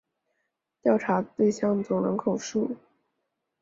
[0.81, 2.75] 调查对象总人口数